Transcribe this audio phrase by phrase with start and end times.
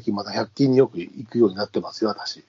[0.00, 2.42] 最近また100均によく行くようになってますよ、私。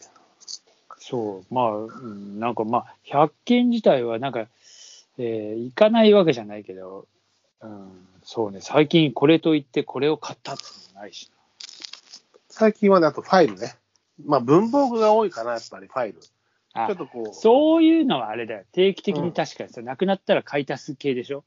[1.00, 4.48] そう、まあ、うんなんかまあ、100均自体はなんか、
[5.18, 7.08] えー行かないわけじゃないけど、
[7.60, 11.30] うん、そうね、最近これといってこれを買ったってのもないし
[12.48, 13.76] 最近はね、あとファイルね。
[14.26, 16.22] まあ文房具が多いかな、やっぱりファイル。
[16.22, 18.64] ちょっとこう、そういうのはあれだよ。
[18.72, 21.44] 定期的に確かにさ、なくなったら買い足す系でしょ？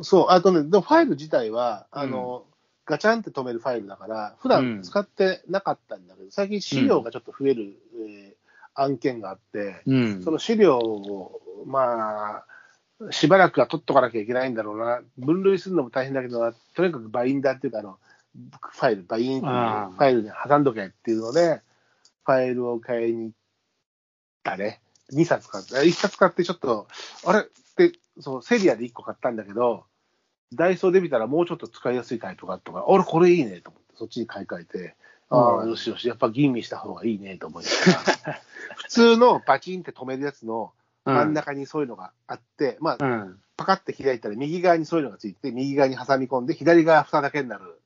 [0.00, 2.44] そう、あとね、でもファイル自体は、あの、
[2.92, 7.72] ガチャンって止めるファイルだから、普段使ってなかったんだけど、最近資料がちょっと増える、
[8.06, 8.42] えー
[8.74, 10.22] 案件があって、うん。
[10.22, 12.44] その資料を、ま
[13.00, 17.98] あ、しばらくは取っとかなきゃいけないんだろうな、分類するのも大変だけどな、とにかくバインダーっていうか、あの
[18.34, 21.60] ファイル、バインファイルに挟んどけっていうので、
[22.24, 23.36] ファイルを買いに行っ
[24.42, 24.80] たね。
[25.12, 26.88] 2冊買って、1冊買ってちょっと、
[27.26, 27.40] あれ？
[27.40, 27.42] っ
[27.76, 29.84] て、そう、セリアで1個買ったんだけど、
[30.56, 34.94] ダイソーで見たらもうちょっと使いやすいタイプがあったから、俺これいいねと思って、そっちに買い替えて、
[35.30, 38.40] ああ、うんよしよし、やっぱ吟味した方がいいねと思いながら、
[38.76, 40.72] 普通のバチンって止めるやつの
[41.04, 43.38] 真ん中にそういうのがあって、まあ、うん。
[43.56, 47.78] パカって開いたら右側にそういうのがついて、右側に挟み込んで、左側蓋だけになる。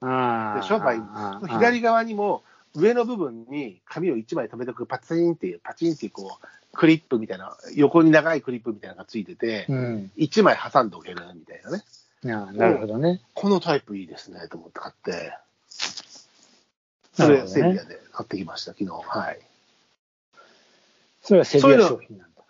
[0.00, 1.00] でしょ、バイ
[1.48, 10.12] 左側にも上の部分に紙を1枚留めておくパチンっていう、パチンっていうこう、クリップみたいな、横に長いクリップみたいなのがついてて、うん。
[10.16, 11.82] 1枚挟んでおけるみたいなね。
[12.26, 13.20] ああなるほどね。
[13.34, 15.32] このタイプいいですねと思って買って、
[17.12, 18.90] それセリアで買ってきました、昨日。
[18.90, 19.40] はい。
[21.22, 22.42] それはセリア商品なんだ。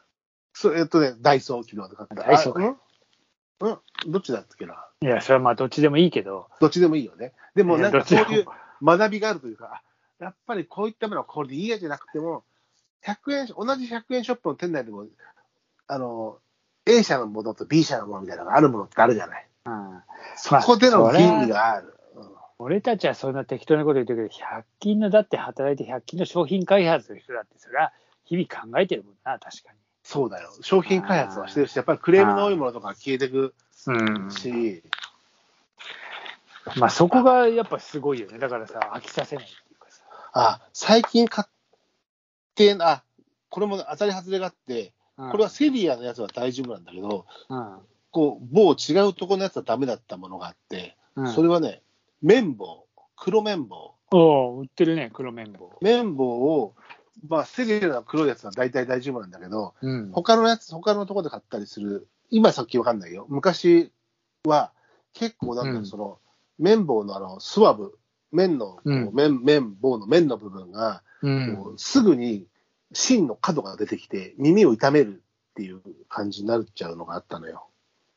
[0.55, 2.15] そえっとね、ダイソー昨日で買った。
[2.15, 4.87] ダイソーかあうんうんどっちだったっけな？
[5.03, 6.49] いや、それはまあどっちでもいいけど。
[6.61, 7.33] どっちでもいいよね。
[7.55, 8.47] でもなんかそういう
[8.83, 9.83] 学びがあるというか、あ
[10.25, 12.45] やっぱりこういったものはこれでいいやじゃなくても、
[13.05, 15.07] 100円、同じ100円ショップの店内でも、
[15.87, 16.39] あの、
[16.87, 19.48] A 社のものと B 社のものみたいなのがあるものってあるじゃない。
[19.69, 20.03] うん
[20.37, 21.95] そこでの吟味がある。
[22.17, 22.29] うん
[22.61, 27.93] 俺たちはそんな適当なこと言ってるけど、100均のだって働いて100均の商品開発の人だって、それは
[28.25, 29.71] 日々考えてるもんな、確か
[30.09, 30.51] そうだよ。
[30.63, 33.55] 商品開発はしてるし、やっぱりクレームの多いものとか消えていく
[33.87, 33.95] に。
[33.95, 34.31] うん。
[34.31, 34.83] し、
[36.77, 38.39] まあそこがやっぱすごいよね。
[38.39, 40.03] だからさ、飽きさせないっていうかさ。
[40.33, 41.51] あ、最近買っ
[42.55, 43.03] て、あ、
[43.51, 47.79] これも当たり外れがあって、うんこれはセリアのやつは大丈夫なんだけど、うん。
[48.11, 51.83] こう、某違うところのやつはダメだったものがあって、うん、それはね、
[52.23, 52.87] 綿棒、
[53.17, 53.95] 黒綿棒。
[54.11, 55.77] おう売ってるね、黒綿棒。
[55.81, 56.75] 綿棒を、
[57.29, 60.13] まあ、セリアの黒いやつは大体大丈夫なんだけど、うん。
[60.13, 63.27] 他のやつ、他のところで買ったりする、今さっきわかんないよ。
[63.29, 63.93] 昔
[64.45, 64.73] は
[65.13, 66.19] 結構なんだろう、うんその、
[66.59, 67.99] 綿棒のあの、スワブ、
[68.31, 72.47] 綿の、こううん綿、綿棒の綿の部分が、うんすぐに
[72.93, 77.68] 芯の角が出てきて、耳を痛めるっていう感じになっちゃうのがあったのよ。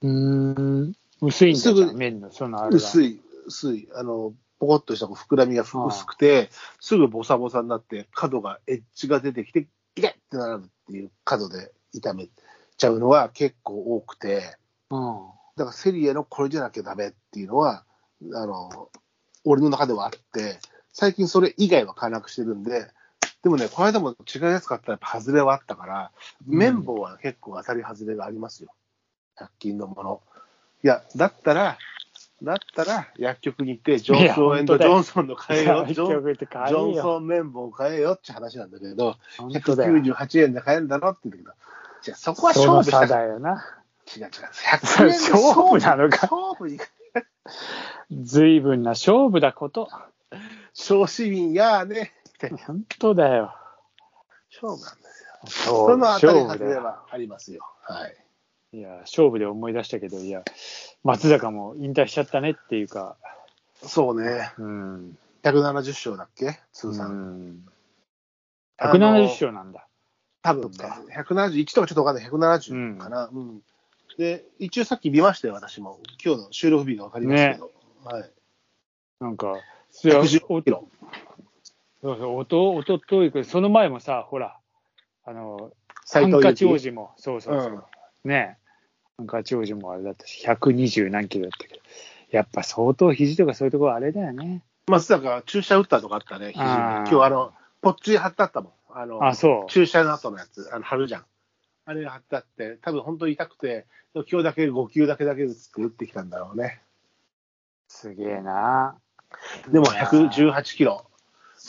[0.01, 0.95] うーん。
[1.21, 2.77] 薄いんだすぐじ麺の、そのあれが。
[2.77, 12.29] 薄い、薄い、あの、ポコッとした膨らみが薄くて、すぐボサボサになって、角が、エッジが出てきて、いけってなるっていう角で痛め
[12.77, 14.57] ちゃうのは結構多くて、
[14.89, 15.17] うん。
[15.55, 17.83] だからセリエのこれじゃなきゃダメっていうのは、
[18.33, 18.89] あの、
[19.43, 20.59] 俺の中ではあって、
[20.93, 22.87] 最近それ以外は買わなくしてるんで、
[23.43, 26.11] でもね、この間も違うやつ買ったらやっぱ外れはあったから、
[26.47, 28.71] うん綿棒は結構当たり外れがありますよ。
[29.39, 30.21] 100均のもの。
[30.83, 31.77] いや、だったら、
[32.43, 36.05] だったら薬局に行って、ジョンソンジョンソンの買えよ、ジョ
[36.91, 37.01] ン。
[37.01, 39.93] ソン綿棒買えよって話なんだけど、本当だよ。
[39.93, 41.65] 198円で買えるんだろって言うんだけど、
[42.01, 43.63] じゃあそこは勝負しただよな。
[44.15, 44.29] 違う違う。
[44.29, 46.79] 100円で 勝負なのか勝負に
[48.11, 49.89] 随分な勝負だこと。
[50.73, 52.13] 小市民やーね。
[52.65, 53.55] 本当だよ。
[54.61, 55.29] 勝負なんですよ。
[55.45, 56.39] そそのあたり。
[56.39, 57.61] 外れはありますよ。
[57.83, 58.15] はい。
[58.73, 60.43] いや、勝負で思い出したけど、いや、
[61.03, 63.17] 松坂も引退しちゃったねっていうか、
[63.83, 64.53] そうね。
[64.57, 65.17] うん。
[65.43, 66.59] 170勝だっけ？
[66.71, 67.49] 通う算。
[67.49, 67.67] ん、
[68.77, 69.87] あの170勝なんだ。
[70.41, 71.01] 多分ねそっか。
[71.33, 72.31] 171とかちょっとわかんない。
[72.31, 73.29] 170かな。
[73.31, 73.61] うん。
[74.17, 75.99] で、一応さっき見ましたよ、私も。
[76.23, 77.71] 今日の収録日がわかりますけど。
[78.05, 78.31] はい。
[79.19, 79.57] なんか、
[80.03, 80.87] いや110キロ。
[82.01, 84.57] そうそう、おと、おとといく、その前もさ、ほら、
[85.25, 87.83] あの、ハ斎ンカチ王藤子も、そうそうそう、うん
[88.23, 88.57] ね
[89.21, 91.81] ハンカチ王子もあれだったし、120何キロだったけど、
[92.31, 94.63] やっぱ相当肘とかそういうところあれだよね。
[94.87, 98.71] 松坂、注射打ったとかあったね、肘今日あの、ポッチ貼ってあったもん。
[98.93, 99.71] あの、あ、そう。
[99.71, 101.25] 注射の後のやつ、あの貼るじゃん。
[101.85, 106.81] あれが貼ってあって、多分本当に痛くて、今日だけ5球だけだけ打つって打ってきたんだろうね。
[107.87, 108.95] すげえな。
[109.71, 111.05] でも118キロ。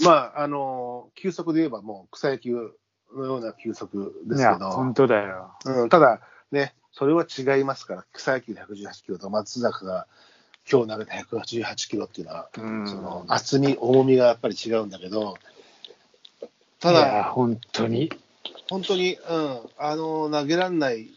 [0.05, 2.73] まあ、あの、球速で言えばもう草野球
[3.15, 5.53] のような球速ですけど本、当だよ。
[5.67, 6.21] うん、ただ
[6.51, 10.06] ね、それは違いますから、草野球で118キロと松坂が
[10.71, 15.37] 今日投げた188キロっていうのは、うんその厚み、重みがやっぱり違うんだけど、
[16.81, 18.11] ただ、本当に。
[18.69, 21.09] 本当に、うん、あの投げられない、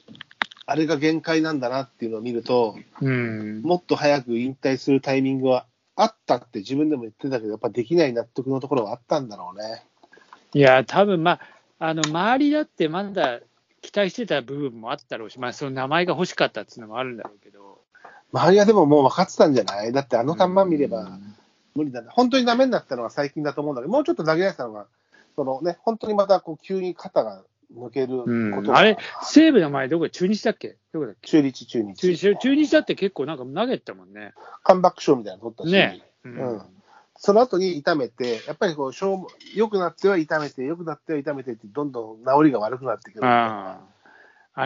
[0.65, 3.61] あれが限界なんだなっていうのを見ると、うん。
[3.61, 9.85] もっと早く引退するタイミングはあったって自分でも言ってたけど、やっぱできない納得のところはあったんだろうね。
[10.53, 11.39] いや、多分まあ、
[11.79, 13.41] あの周りだってまだ
[13.85, 17.81] 期待してた部分もあったろうし、まあ、その名前が欲しかったっていうのもあるんだろうけど。
[18.33, 19.93] 周りはでももう分かってたんじゃない？
[19.93, 21.35] だってあの球見ればうん
[21.75, 22.07] 無理だね。
[22.11, 24.87] 本当にダメになったのは最近だと思うんだけど、もうちょっと投げられてたのが、
[25.35, 27.43] そのね、本当にまたこう急に肩が
[27.77, 28.17] 抜ける
[28.55, 30.09] ことが、あれ、西武の前、どこ？
[30.09, 30.77] 中日だっけ？
[30.93, 31.29] どこだっけ？
[31.29, 31.95] 中日、中日。
[31.95, 34.33] 中日中日だって結構なんか投げてたもんね。
[34.63, 36.01] カムバック賞みたいなの取ったし、ね。
[36.23, 36.61] ううん
[37.17, 43.21] その後に痛めて、やっぱりこう消耗良くなっては痛めて、良くなっては痛めてって、どんどん治りが悪くなってくる。
[43.23, 43.79] あ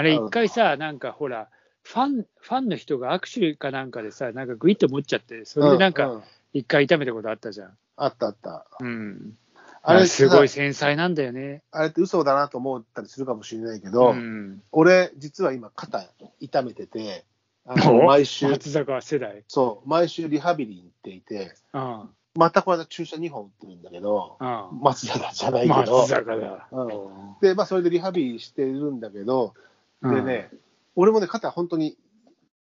[0.01, 1.49] れ、一回さ、なんかほら、
[1.83, 6.23] ファン、ファンの人が握手かなんかでさ、なんかグイッと持っちゃって、それでなんかうう
[6.53, 7.77] 一回痛めたことあったじゃん。
[7.97, 8.65] あったあった。
[8.79, 9.37] うん。
[9.81, 11.63] あれすごいさ繊細なんだよね。
[11.71, 14.61] あれって嘘だなと思ったりするかもしれないけど、ん。
[14.71, 16.03] 俺、実は今、肩
[16.39, 17.23] 痛めてて、
[17.65, 18.03] あのお？
[18.05, 19.43] 毎週、松坂世代。
[19.47, 22.09] そう、毎週リハビリに行っていて、うん。
[22.35, 24.81] またこれで注射2本打ってるんだけど、うん。
[24.81, 26.67] 松坂じゃないけど松、坂だ。
[26.71, 29.53] うんで、まあ、それでリハビリしてるんだけど、
[30.01, 30.49] うんでね、
[30.95, 31.97] 俺もね、肩、本当に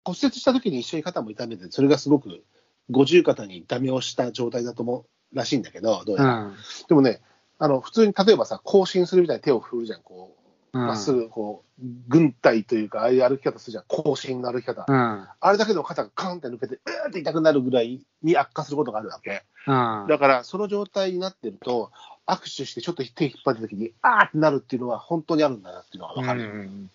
[0.04, 2.44] 骨折した時に一緒に肩も痛めて、それがすごく
[2.90, 6.36] 五十肩にダメをした状態だと思うらしいんだけど、どうやら。
[6.40, 6.56] うん。
[6.88, 7.22] でもね、
[7.60, 10.41] あの普通に例えばさ、更新するみたいに手を振るじゃん、こう、うん
[10.74, 14.86] まっすぐ、こう、軍隊というか、ああいう歩き方するじゃん、更新の歩き方。
[14.88, 15.28] うん。
[15.40, 19.44] あれだけでも肩がカンって抜けて、うーって痛くなるぐらいに悪化することがあるわけ。
[19.68, 20.06] うん。
[20.08, 21.92] だから、その状態になってると、
[22.26, 26.42] 握手してちょっと手引っ張った時に、あーってなるっていうのは本当にあるんだなっていうのが分かる。
[26.42, 26.90] うん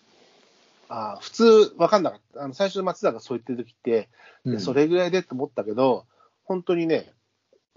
[0.89, 2.45] あー普通分かんなかった。
[2.45, 4.09] あの最初松田がそう言ってる時って、
[4.61, 6.07] それぐらいでって思ったけど、
[6.45, 7.13] 本当にね、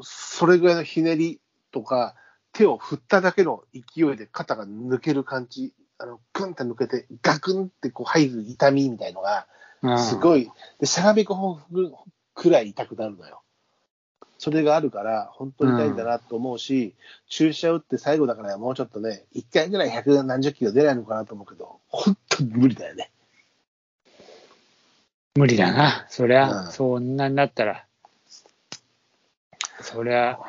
[0.01, 1.39] それぐらいのひねり
[1.71, 2.15] とか、
[2.53, 9.45] 手を振っただけの勢いで肩が抜ける感じ、あの、クンって抜けて、ガクンってこう入る痛みみたいのが、
[9.97, 10.43] すごい。
[10.43, 11.93] い、で、しゃがみ込む
[12.33, 13.41] くらい痛くなるのよ。
[14.37, 16.95] それがあるから、本当に痛いんだなと思うし、
[17.27, 23.11] 注射打って最後だからもうちょっとね、1回ぐらい百何十キロ出ないのかなと思うけど、本当に無理だよね。
[25.35, 26.05] 無理だな。
[26.09, 27.85] そりゃ、うんそんなになったら。
[29.81, 30.39] そりゃ、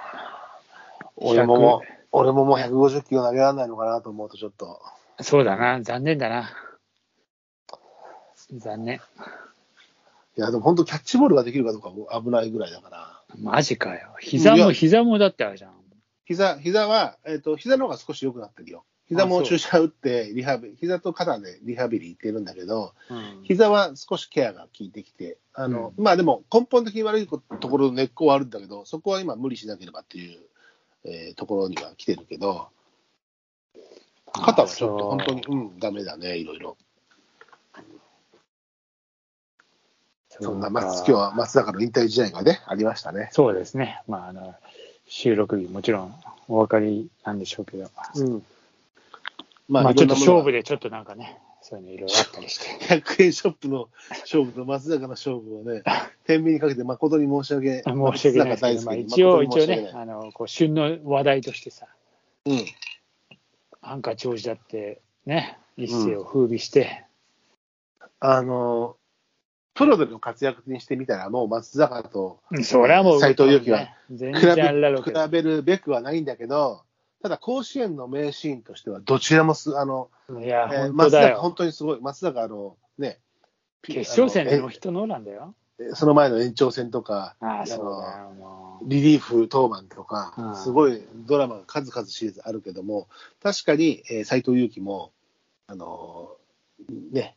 [1.17, 4.81] 俺ももう、俺ももう150キロ投げられないのかなと思うとちょっと。
[5.23, 5.83] そうだな。
[5.83, 6.51] 残念だな。
[8.59, 9.01] 残念。
[10.37, 13.23] いや、でも本当キャッチボールができるかどうかも危ないぐらいだから。
[13.39, 14.15] マジかよ。
[14.21, 15.73] 膝も、膝もだってあるじゃん。
[16.25, 18.85] 膝、膝は、えっ、と、膝の方が少し良くなってるよ。
[19.09, 30.39] 膝も注射打って、リハビリ、膝と肩でリハビリ行ってるんだけど、うん膝は少しケアが効いてきて、あの、まあでも根本的に悪いところの根っこはあるんだけど、そこは今無理しなければっていう、
[31.05, 32.69] えーところには来てるけど、
[34.33, 36.77] 肩はちょっと本当に、うん、ダメだね、いろいろ。
[40.29, 43.29] そんな、まあ、今日は松坂の引退試合がね、ありましたね。
[43.33, 44.03] そうですね。
[44.09, 44.55] まあ、あの、
[45.07, 46.15] 収録日もちろん
[46.49, 47.91] お分かりなんでしょうけど。
[48.15, 48.43] うん。
[49.69, 50.59] まあ、ちょっと勝負で。
[50.59, 52.85] でちょっとなんかね、そういうのいろいろあったりして。
[53.03, 55.83] 100円ショップの勝負と松坂の勝負をね、
[56.25, 61.87] 天秤にかけて誠に申し訳申し訳ないですけど、まあ、一応、一応ね、あの、こう、旬の話題としてさ、
[62.47, 62.65] うん。
[63.91, 67.07] ハンカチ王子だって、ね、一世を風靡して、
[68.21, 68.97] あの、
[69.75, 76.85] プロでの活躍にしてみたら、もう松坂とうんそれはもう、斎藤佑樹は比べるべくはないんだけど、
[77.21, 81.55] ただ甲子園の名シーンとしては、どちらもす、あの、いや、えー本当松坂、本。
[81.57, 81.99] 当にすごい。
[82.01, 83.19] 松坂、あの、ね、
[83.83, 85.57] ピ決勝戦でノーヒットノーランだよ。
[85.81, 90.57] えその前の延長戦とか、ああ、のリリーフ登板とかう、ん。
[90.57, 93.09] すごいドラマが数々シリーズあるけども、
[93.43, 95.13] 確かに斎、えー斉藤佑樹も、
[95.67, 97.37] あのーね、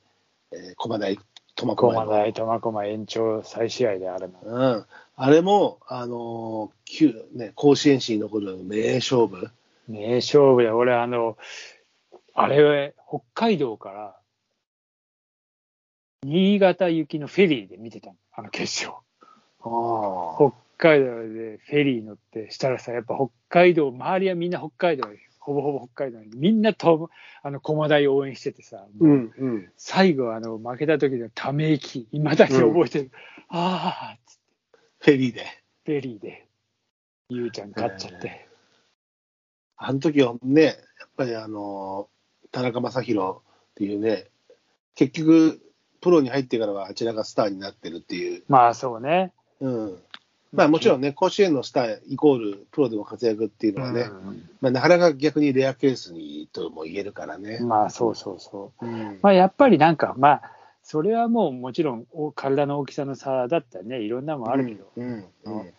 [0.51, 1.25] えー駒大苫う。
[1.55, 1.75] 小牧。
[1.77, 4.39] 駒大苫小牧延長再試合であるの。
[4.43, 4.85] うん、
[5.15, 9.49] あれも、あのー旧ね、甲子園史に残る名勝負、
[9.87, 11.37] 名勝負で、俺、あの、
[12.33, 14.15] あれ、北海道から、
[16.23, 19.03] 新潟行きのフェリーで見てたの、あの決勝。
[19.61, 25.07] 北海道でフェリー乗って、したらさ、やっぱ北海道、周りはみんな北海道、
[25.39, 27.09] ほぼほぼ北海道に、みんなと
[27.41, 33.11] あの駒大応援しててさ、うんうん、最後、あの負けた時のため息、いまだに覚えてる、
[33.49, 34.41] ああ、つって。
[34.99, 35.45] フェリーで。
[35.85, 36.47] フェリーで、
[37.29, 38.47] ゆうちゃん勝っちゃって。
[39.77, 40.75] あの時はね、やっ
[41.15, 42.13] ぱりあのー
[42.53, 43.35] 田中将大っ
[43.73, 44.27] ていうね、
[44.95, 45.59] 結局、
[46.03, 48.43] プロに入ってからはあちらがスターになってるっていう。
[48.49, 49.31] まあそうね。
[49.61, 49.97] うん。
[50.51, 54.09] まあもちろんね、甲子園のスターイコールプロでも活躍っていうのはね、
[54.59, 57.59] まあなかなか逆にレアケースにとも言えるからね。
[57.61, 58.85] うんまあそうそうそう。
[58.85, 59.19] うん。
[59.21, 60.41] まあやっぱりなんか、まあ、
[60.83, 65.25] それはもうもちろんお体の大きさの差だったりね、いろんなもんあるけど、うん。
[65.45, 65.73] うん。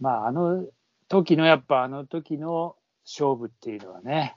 [0.00, 0.66] まああの
[1.08, 2.74] 時のやっぱあの時の
[3.04, 4.36] 勝負っていうのはね、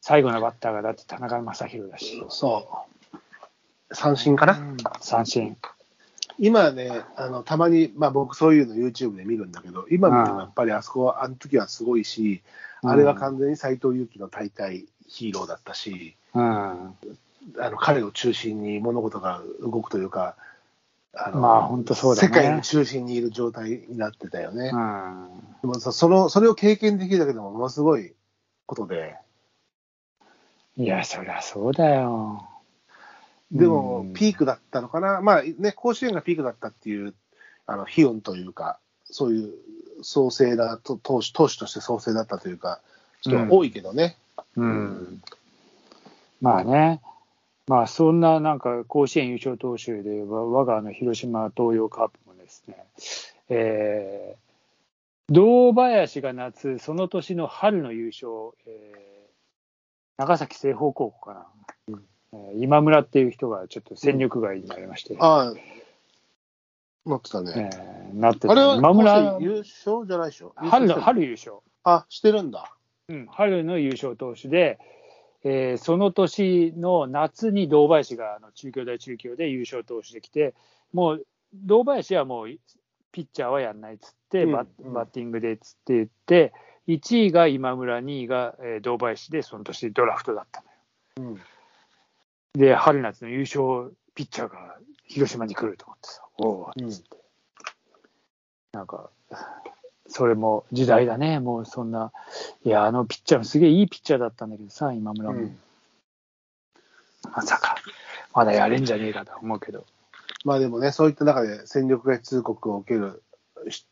[0.00, 2.99] 最後のバッターがだって田中将大だし、そう。
[3.92, 4.76] 三振かな、うん。
[5.00, 5.56] 三振。
[6.38, 12.42] 今ね、あの、たまに、まあ僕そういうの YouTube で見るんだけど、今見てもやっぱりあそこは、あの時はすごいし、
[12.82, 16.94] あれは完全に斎藤佑樹の大会ヒーローだったし、うん、あ
[17.70, 20.36] の彼を中心に物事が動くというか、
[21.12, 22.28] あのまあ本当そうだね。
[22.28, 24.70] 世界の中心にいる状態になってたよね。
[24.72, 25.28] うん。
[25.60, 28.14] でもさその、それを経験できるだけでもものすごい
[28.66, 29.16] ことで、
[30.76, 32.49] いや、そりゃそうだよ。
[33.52, 34.12] でもうん。
[34.12, 37.14] ピークだったのかな、まあね、甲子園がピークだったっていう、
[37.66, 39.54] あの、悲運というか、そういう
[40.02, 42.80] 創生なと投手、投手として創生だったというか、
[43.20, 44.16] 人は多いけどね。
[44.56, 45.22] うん、
[46.40, 47.00] まあね、
[47.66, 52.86] まあそんななんか甲子園優勝投手で、わ我があの広島東洋カープもですね、
[53.48, 58.28] えー、堂林が夏、その年の春の優勝、
[58.66, 59.10] えー
[60.20, 61.46] 長崎清峰高校かな、
[62.56, 67.70] 今村っていう人がちょっと戦力外になりまして、ああ、なってたね。
[67.72, 70.52] えーなっててあれは今村優勝じゃないでしょ？
[70.56, 70.94] 春の？
[71.00, 71.56] 春優勝。
[71.84, 72.72] あ、してるんだ。
[73.08, 74.78] うん、春の優勝投手で、
[75.44, 80.54] えーその年の夏に堂林があの中京大中京で優勝投手できて、
[80.92, 82.48] もう堂林はもう
[83.12, 86.52] ピッチャーはやんないっつって、うんバッティングでっつって言って、
[86.86, 90.62] 1位が今村、2位が、えー堂林で、その年ドラフトだった
[91.18, 91.32] のよ。
[91.32, 91.40] うん。
[92.54, 96.90] で、春夏の優勝ピッチャーが広島に来ると思ってさ、おおうん。
[98.72, 99.10] なんか、
[100.08, 102.12] それも時代だね、もうそんな、
[102.64, 105.58] いや、あのピッチャーもすげえいいピッチャーだったんだけどさ、今村も、うん。
[107.32, 107.76] まさか、
[108.34, 109.84] まだやれんじゃねえかと思うけど、
[110.44, 113.22] まあでもね、そういった中で戦力外通告を受ける
[113.68, 113.86] 人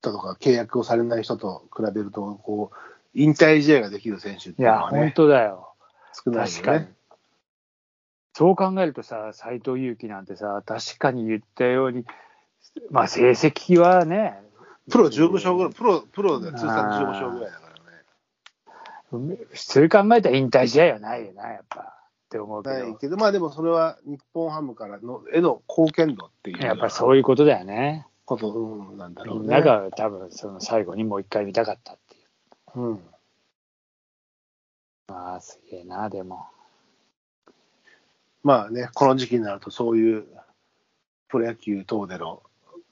[0.00, 2.76] とか、契約をされない人と比べると、こう、
[3.14, 5.74] 引退試合ができる選手っていや、本いうのはね、当だよ、
[6.24, 6.76] 少ない確かに。
[6.76, 6.94] よね。。
[8.36, 12.04] そう考えるとさ、斎藤佑樹なんてさ、確かに言ったように、
[12.90, 14.34] まあ、成績はね、
[14.90, 17.70] プロ15勝ぐらい、プロ、プロで通算15勝ぐらいだか
[19.12, 19.38] らね。
[19.50, 21.80] 普通考えたら引退試合はないよな、やっぱ。
[21.80, 28.08] って思うけど、ないけど、まあでもそれは日本ハムからのへの貢献度っていうやっぱそういうことだよね。
[28.24, 29.54] こと、うん、なんだろみうんね。
[29.54, 32.18] なが多分その最後にもう一回見たかったってい
[32.74, 32.80] う。
[32.80, 33.00] うん。
[35.06, 36.48] まあ、すげえな、でも。
[38.44, 40.24] まあね、この時期になるとそういう
[41.28, 42.42] プロ野球等での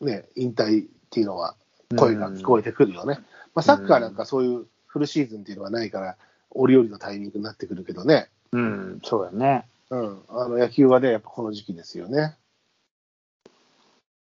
[0.01, 1.55] ね、引退っていうのは
[1.97, 3.21] 声が聞こえてくるよね。
[3.55, 6.17] まあサッカーなんかそういうフルシーズンっていうのはないから、
[6.51, 8.29] 折々のタイミングになってくるけどね。
[8.53, 9.67] うん、そうだね。
[9.91, 10.23] うん。
[10.29, 12.37] あの野球はね、やっぱこの時期ですよね。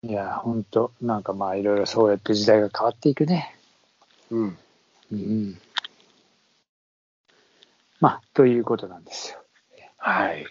[0.03, 3.57] いや、ほんと、なんかまあ、いろいろそうやって時代が変わっていくね。
[4.31, 4.59] うん。
[5.13, 5.59] うん。
[8.01, 9.39] まあ、ということなんですよ。
[9.97, 10.47] はい。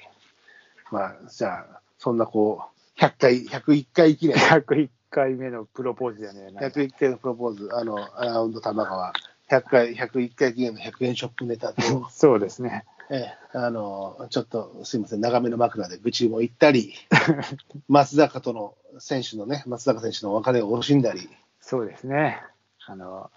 [0.94, 2.62] まあ、じゃあ、そんなこ
[2.98, 6.62] う、100回、101回記念、101回目のプロポーズじゃねえな。
[6.68, 9.12] 101回のプロポーズ、あの、アラウンド玉川、
[9.50, 11.82] 100回、101回記念の100円ショップネタと、
[12.14, 12.86] そうですね。
[13.10, 16.94] ええ、あの、ちょっとすいません、長めの枕で愚痴も言ったり、
[17.90, 21.28] 松坂との選手のね、松坂選手の別れを惜しんだり、
[21.60, 22.40] そうですね。
[22.86, 23.32] あの、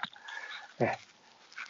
[0.79, 0.93] え、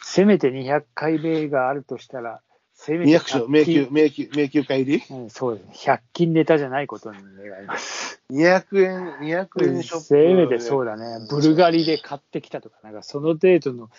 [0.01, 2.41] せめて200回目があるとしたら、
[2.87, 5.03] せめて200勝、迷宮、迷宮、迷宮会入り？
[5.09, 5.73] うん、そうですね。
[5.75, 8.21] 100均ネタじゃないことに願います。
[8.31, 10.03] 200円、200円ショップ。
[10.05, 11.27] せめてそうだね。
[11.29, 13.89] ブルガリで買ってきたとか、なんかその程度の、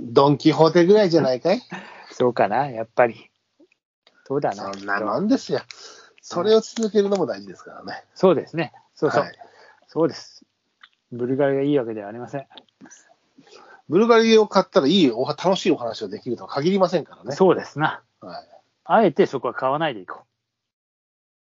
[0.00, 1.60] ドン・キホーテぐらいじゃないかい？
[2.10, 3.30] そうかな、やっぱり。
[4.24, 4.72] そうだな。
[4.72, 5.60] そんなもんですよ。
[6.22, 8.04] それを続けるのも大事ですからね。
[8.14, 8.72] そうですね。
[8.94, 9.22] そうそう。
[9.24, 9.32] はい
[9.88, 10.46] そうです。
[11.10, 12.46] ブルガリがいいわけではありません。
[13.92, 17.36] ブルガリを買ったらいいお、楽しいお話ができるとは限りませんからね。
[17.36, 18.00] そうですな。
[18.22, 18.48] はい。
[18.84, 20.22] あえてそこは買わないでいこ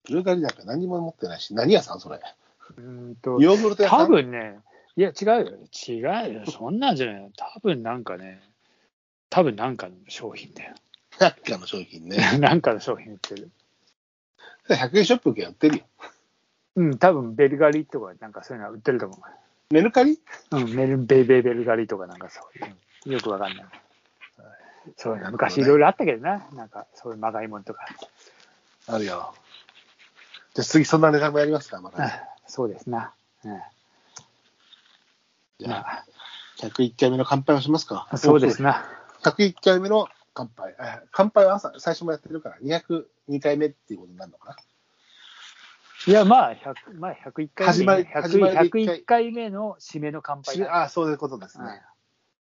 [0.08, 2.18] ブルガリなんか何も持ってないし、何屋さんそれ？
[2.78, 2.80] う。
[2.80, 4.06] んと、ヨーグルト屋さん？
[4.06, 4.60] 多分ね、
[4.96, 5.50] いや、違うよ。
[5.86, 6.50] 違うよ。
[6.50, 7.30] そんなんじゃないよ。
[7.36, 8.40] 多分なんかね、
[9.28, 10.74] 多分なんかの商品だよ。
[11.20, 12.16] なんかの商品ね。
[12.40, 13.50] なんかの商品売ってる。
[14.68, 15.84] 100円ショップ系やってるよ。
[16.76, 19.16] うん、多分ベルガリとかなんかそういうのは売ってると思
[19.72, 20.12] メルカリ？
[20.50, 20.56] う。
[20.56, 22.76] うん、メルベイベイベルガリとかなんかそういう
[23.06, 23.12] の。
[23.14, 23.66] よくわかんない。
[24.96, 26.46] そういうの昔いろいろあったけどな。
[26.52, 27.86] なんかそういうまがいもんとか。
[28.86, 29.34] あるよ。
[30.54, 32.12] じゃあ次そんなネタもやりますか、また、ね。
[32.46, 33.14] そうですな。
[33.44, 33.60] うん
[35.58, 36.04] じゃあ、まあ、
[36.58, 38.08] 101回目の乾杯をしますか。
[38.16, 38.84] そうですな。
[39.22, 40.74] 101回目の乾杯。
[40.78, 44.56] あ乾杯は朝、最初もやってるから、202回目っていうことになるのかな。
[46.06, 50.82] いや、まあ、100まあ、101回目、始まり100始まりで一回101回目の締めの乾杯だ。
[50.84, 51.80] あそういうことですね。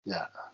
[0.06, 0.52] じゃあ、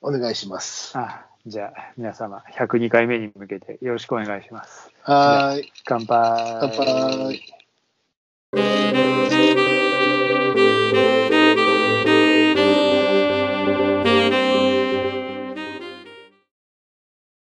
[0.00, 0.96] お願いします。
[0.98, 4.90] ああじゃあ、皆様、102回目に向けてよろしくお願いします。
[5.02, 5.72] はーい。
[5.84, 6.58] 乾杯。
[6.60, 6.70] 乾
[8.52, 9.47] 杯。